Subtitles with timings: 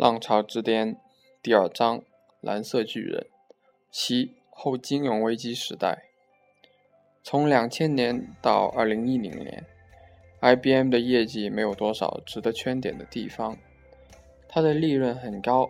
[0.00, 0.96] 浪潮之巅
[1.42, 2.02] 第二章：
[2.40, 3.26] 蓝色巨人。
[3.90, 6.04] 七后金融危机时代。
[7.22, 9.66] 从两千年到二零一零年
[10.40, 13.58] ，IBM 的业绩没有多少值得圈点的地方。
[14.48, 15.68] 它的利润很高，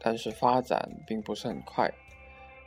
[0.00, 1.88] 但是发展并不是很快，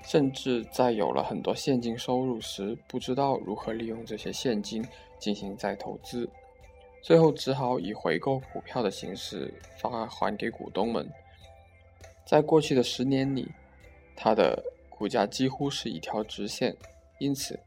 [0.05, 4.82] 甚至在有了很多现金收入时，不知道如何利用这些现金
[5.20, 6.29] 进行再投资。
[7.01, 11.09] 最后只好以回购股票的形式发还给股东们。
[12.25, 13.51] 在过去的十年里，
[14.15, 16.75] 它的股价几乎是一条直线，
[17.18, 17.59] 因此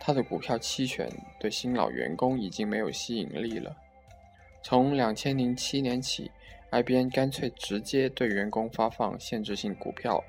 [0.00, 1.06] 它的股票期权
[1.38, 3.76] 对新老员工已经没有吸引力了。
[4.62, 6.30] 从两千零七年起
[6.70, 10.24] ，IBM 干脆直接对员工发放限制性股票，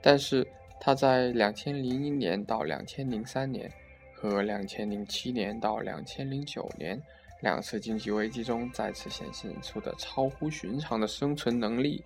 [0.00, 0.44] 但是
[0.80, 3.70] 它在两千零一年到两千零三年
[4.14, 7.00] 和两千零七年到两千零九年。
[7.40, 12.04] 两次经济危机中再次显现出的超乎寻常的生存能力，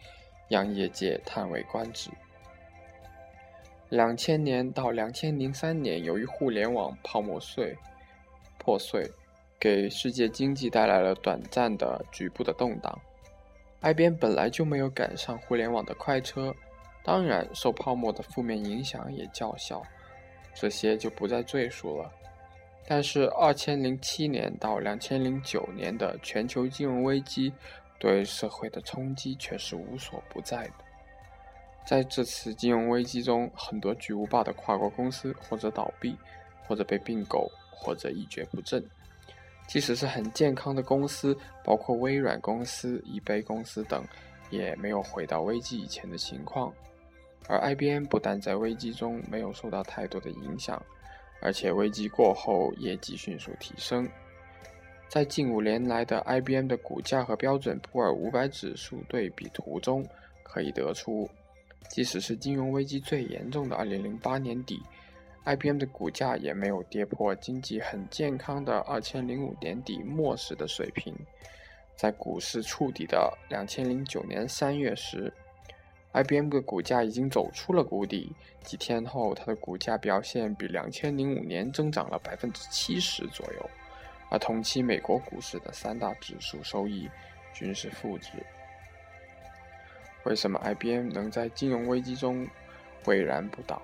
[0.49, 2.11] 让业界叹为观止。
[3.89, 7.77] 两千年到两千零三年，由于互联网泡沫碎
[8.59, 9.11] 破碎，
[9.59, 12.99] 给世界经济带来了短暂的局部的动荡。
[13.81, 16.55] IBM 本来就没有赶上互联网的快车，
[17.03, 19.83] 当然受泡沫的负面影响也较小，
[20.55, 22.11] 这些就不再赘述了。
[22.87, 27.53] 但是，二千零七年到两千零九年的全球金融危机
[27.99, 30.75] 对社会的冲击却是无所不在的。
[31.87, 36.17] 在这次金融危机中，很多巨无霸的跨国公司或者倒闭，
[36.67, 38.85] 或者被并购，或者一蹶不振。
[39.69, 44.05] 即使是很健康的公司，包括微软公司、易贝公司等，
[44.51, 46.73] 也没有回到危机以前的情况。
[47.49, 50.81] 而 IBM 不但在危机中没有受到太多的影响。
[51.43, 54.09] 而且危机过后，业绩迅速提升。
[55.09, 60.07] 在近五年来的 IBM 的股价和标准普尔五百指数对比图中，
[60.43, 61.29] 可以得出，
[61.91, 64.81] 即使是金融危机最严重的2008年底
[65.45, 71.15] ，IBM 的股价也没有跌破经济很健康的2005年底末时的水平。
[71.95, 75.31] 在股市触底的2009年3月时
[76.13, 83.71] ，IBM 的股价已经走出了谷底，几天后，它的股价表现比两千零五年增长了百分之七十左右，
[84.31, 87.09] 而同期美国股市的三大指数收益
[87.53, 88.31] 均是负值。
[90.25, 92.47] 为什么 IBM 能在金融危机中
[93.07, 93.83] 巍然不倒？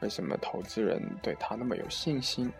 [0.00, 2.52] 为什么投资人对它那么有信心？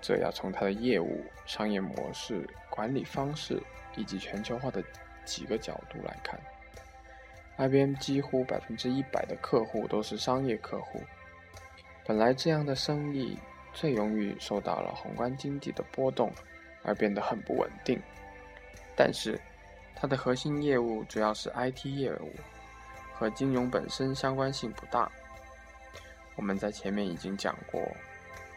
[0.00, 3.62] 这要从它的业务、商业模式、管理方式
[3.96, 4.82] 以及全球化的
[5.24, 6.38] 几个角度来看。
[7.56, 11.00] IBM 几乎百分之一百的客户都是商业客户，
[12.04, 13.38] 本来这样的生意
[13.72, 16.32] 最容易受到了宏观经济的波动
[16.82, 18.00] 而变得很不稳定。
[18.96, 19.40] 但是，
[19.94, 22.32] 它的核心业务主要是 IT 业务，
[23.12, 25.10] 和金融本身相关性不大。
[26.34, 27.80] 我们在前面已经讲过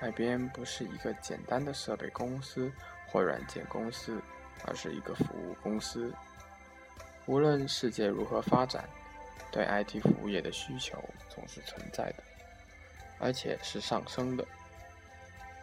[0.02, 2.72] ，IBM 不是一个简单的设备公司
[3.08, 4.20] 或软件公司，
[4.66, 6.12] 而是一个服务公司。
[7.28, 8.90] 无论世界如何发展，
[9.52, 10.98] 对 IT 服务业的需求
[11.30, 12.24] 总是存在的，
[13.20, 14.46] 而且是上升的。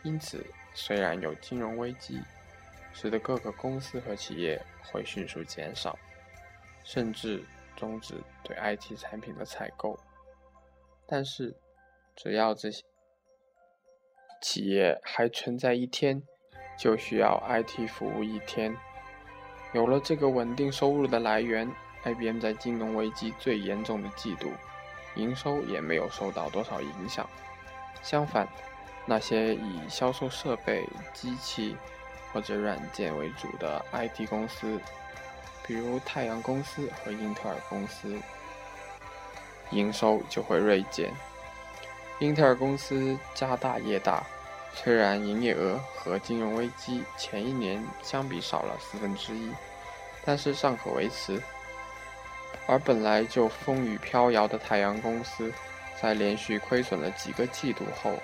[0.02, 2.20] 因此，虽然有金融危机，
[2.92, 5.98] 使得各个公司和企业会迅速减少，
[6.84, 7.42] 甚至
[7.74, 9.98] 终止对 IT 产品的采购，
[11.06, 11.56] 但是
[12.14, 12.84] 只要这些
[14.42, 16.22] 企业还存在一天，
[16.78, 18.76] 就需要 IT 服务一天。
[19.74, 21.68] 有了这个稳定收入的来源
[22.04, 24.52] ，IBM 在金融危机最严重的季度，
[25.16, 27.28] 营收也没有受到多少影响。
[28.00, 28.46] 相反，
[29.04, 31.76] 那些以销售设备、机器
[32.32, 34.80] 或者软件为主的 IT 公司，
[35.66, 38.16] 比如太阳公司和英特尔公司，
[39.72, 41.10] 营收就会锐减。
[42.20, 44.22] 英特尔公司家大业大。
[44.74, 49.50] 虽然营业额和金融危机前一年相比少了四分之一，
[50.24, 51.40] 但是尚可维持。
[52.66, 55.52] 而本来就风雨飘摇的太阳公司，
[56.00, 58.18] 在连续亏损了几个季度后，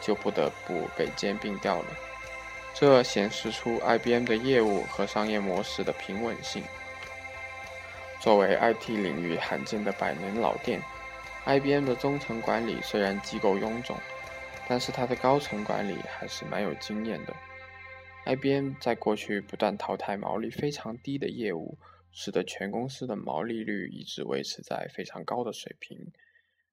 [0.00, 1.86] 就不得不被兼并掉了。
[2.74, 6.62] 这显示出 IBM 的业务和商业模式的平稳性。
[8.20, 10.82] 作为 IT 领域罕见的百年老店
[11.44, 13.96] ，IBM 的中层管理虽然机构臃肿。
[14.68, 17.34] 但是它的高层管理还是蛮有经验的。
[18.26, 21.76] IBM 在过去不断淘汰毛利非常低的业务，
[22.10, 26.10] 使得全公司的毛利率一直维持在非常高的水平。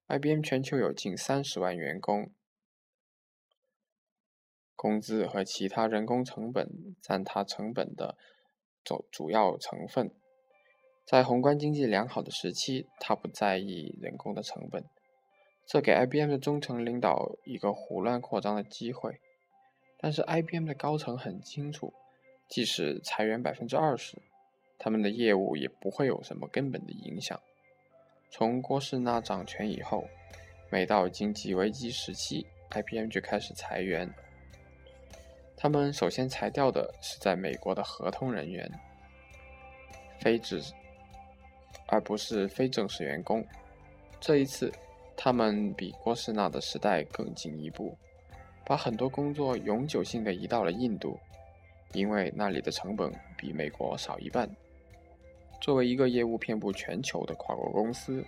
[0.07, 2.31] IBM 全球有近三十万员工，
[4.75, 8.17] 工资和其他人工成本占它成本的
[8.83, 10.11] 主主要成分。
[11.05, 14.85] 在宏观经济良好的时期，他不在意人工的成本，
[15.71, 19.21] 这给 IBM 的中层领导一个胡乱扩张的机会。
[19.97, 21.93] 但是 IBM 的高层很清楚，
[22.49, 24.17] 即使裁员百分之二十，
[24.77, 27.39] 他们的业务也不会有什么根本的影响。
[28.29, 30.03] 从郭士纳掌权以后，
[30.69, 34.13] 每到经济危机时期，IBM 就开始裁员。
[35.55, 38.69] 他们首先裁掉的是在美国的合同人员，
[40.19, 40.61] 非职。
[41.87, 43.41] 而不是非正式员工。
[44.19, 44.69] 这一次，
[45.23, 47.95] 他们比郭士纳的时代更进一步，
[48.65, 51.19] 把很多工作永久性的移到了印度，
[51.93, 54.49] 因为那里的成本比美国少一半。
[55.61, 58.25] 作为一个业务遍布全球的跨国公司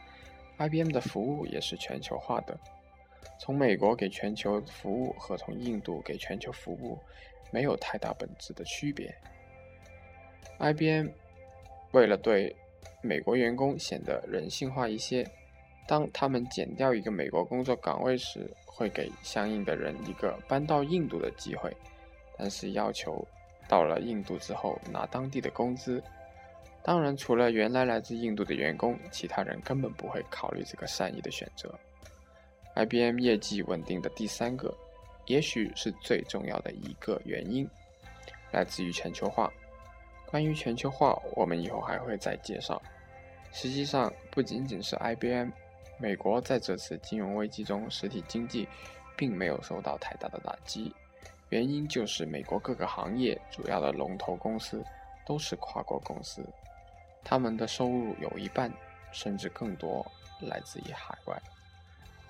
[0.59, 2.55] ，IBM 的服务也是全球化的。
[3.39, 6.99] 从美国给全球服务和从印度给全球服务
[7.51, 9.11] 没有太大本质的区别。
[10.59, 11.07] IBM
[11.93, 12.55] 为了对
[13.01, 15.27] 美国员工显得人性化一些。
[15.85, 21.75] 当他们减掉一个美国工作岗位时，会给相应的人一个搬到印度的机会，
[22.37, 23.25] 但是要求
[23.67, 26.01] 到了印度之后拿当地的工资。
[26.81, 31.73] 当然，除了原来来自印度的员工，其他人根本不会考虑这个善意的选择。
[32.75, 34.75] IBM 业绩稳定的第三个，
[35.27, 37.65] 也许是最重要的一个原因，
[38.51, 39.49] 来自于全球化。
[40.25, 42.81] 关于全球化，我们以后还会再介绍。
[43.51, 45.51] 实际上，不仅仅是 IBM，
[45.97, 48.67] 美国在这次金融危机中，实体经济
[49.15, 50.93] 并没有受到太大的打击。
[51.49, 54.83] 原因就是美国各个行业主要的龙头公司
[55.25, 56.43] 都是跨国公司，
[57.23, 58.71] 他们的收入有一半
[59.11, 60.05] 甚至更多
[60.41, 61.39] 来自于海外。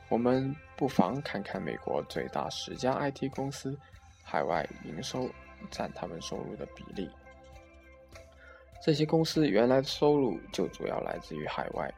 [0.09, 3.75] 我们不妨看看美国最大十家 IT 公司
[4.21, 5.27] 海外营收
[5.71, 7.09] 占他们收入的比例。
[8.83, 11.91] 这些公司原来的收入就主要来自于海外，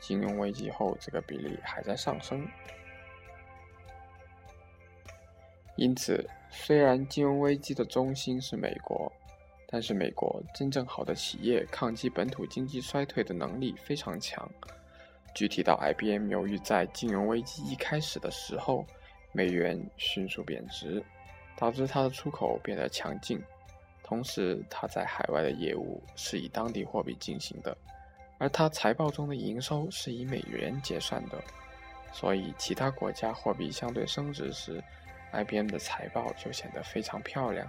[0.00, 2.46] 金融危机后这个比例还在上升。
[5.76, 9.12] 因此，虽然金融危机的中心是美国，
[9.66, 14.50] 但是美国真正好的企业抗击本土经济衰退的能力非常强。
[15.34, 18.86] 具体到 IBM，由于在金融危机一开始的时候，
[19.32, 21.04] 美元迅速贬值，
[21.58, 23.38] 导致它的出口变得强劲。
[24.02, 27.76] 同时，它在海外的业务是以当地货币进行的，
[28.38, 31.42] 而它财报中的营收是以美元结算的，
[32.12, 34.82] 所以其他国家货币相对升值时
[35.32, 37.66] ，IBM 的财报就显得非常漂亮。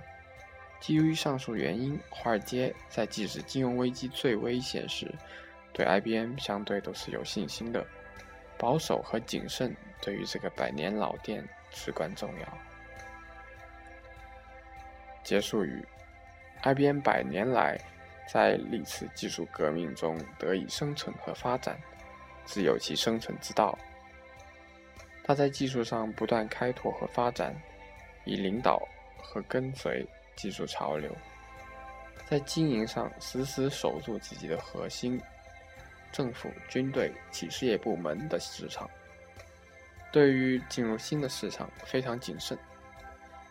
[0.80, 5.12] 基于上述原因，华尔街在即使金融危机最危险时，
[5.74, 7.86] 对 IBM 相对都是有信心的。
[8.60, 12.58] 保守和谨慎对于这个百年老店至关重要。
[15.24, 15.86] 结束语。
[16.64, 17.80] IBM 百年来
[18.32, 21.80] 在历次技术革命中得以生存和发展，
[22.46, 23.78] 自有其生存之道。
[25.24, 27.56] 它在技术上不断开拓和发展，
[28.26, 28.82] 以领导
[29.18, 31.12] 和跟随技术潮流；
[32.26, 35.22] 在经营上死死守住自己的核心——
[36.12, 38.90] 政府、军队、企事业部门的市场。
[40.12, 42.58] 对于进入新的市场，非常谨慎。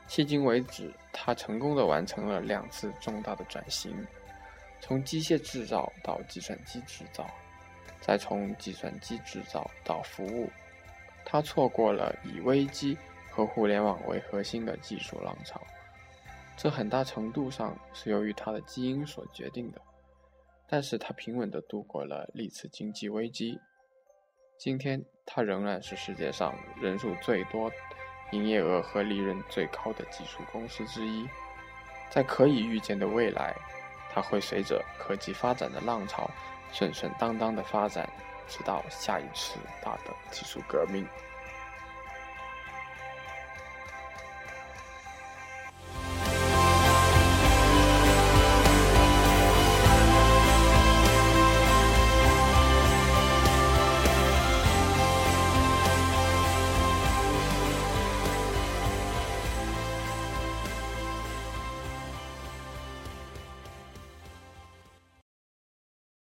[0.09, 3.95] 迄今为止，他成功的完成了两次重大的转型，
[4.81, 7.29] 从机械制造到计算机制造，
[8.01, 10.51] 再从计算机制造到服务。
[11.25, 12.97] 他错过了以危机
[13.31, 15.61] 和互联网为核心的技术浪潮，
[16.57, 19.81] 这很大程度上是由于他的基因所决定的。
[20.69, 23.59] 但是他平稳地度过了历次经济危机。
[24.59, 27.71] 今天，他仍然是世界上人数最多。
[28.33, 31.29] 营业额和利润最高的技术公司之一，
[32.11, 33.55] 在可以预见的未来，
[34.17, 36.31] 它会随着科技发展的浪潮，
[36.73, 38.09] 顺顺当当的发展，
[38.49, 41.07] 直到下一次大的技术革命。